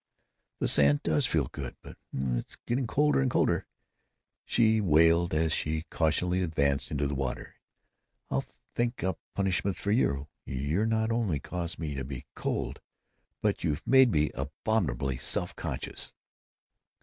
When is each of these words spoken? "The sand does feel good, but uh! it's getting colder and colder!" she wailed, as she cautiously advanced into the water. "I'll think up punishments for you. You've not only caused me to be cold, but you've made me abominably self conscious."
"The 0.59 0.67
sand 0.67 1.03
does 1.03 1.27
feel 1.27 1.45
good, 1.51 1.75
but 1.83 1.91
uh! 2.17 2.33
it's 2.33 2.55
getting 2.65 2.87
colder 2.87 3.21
and 3.21 3.29
colder!" 3.29 3.67
she 4.45 4.81
wailed, 4.81 5.31
as 5.31 5.53
she 5.53 5.83
cautiously 5.91 6.41
advanced 6.41 6.89
into 6.89 7.05
the 7.05 7.13
water. 7.13 7.57
"I'll 8.31 8.45
think 8.73 9.03
up 9.03 9.19
punishments 9.35 9.79
for 9.79 9.91
you. 9.91 10.27
You've 10.43 10.87
not 10.87 11.11
only 11.11 11.39
caused 11.39 11.77
me 11.77 11.93
to 11.93 12.03
be 12.03 12.25
cold, 12.33 12.81
but 13.43 13.63
you've 13.63 13.85
made 13.85 14.09
me 14.09 14.31
abominably 14.33 15.19
self 15.19 15.55
conscious." 15.55 16.11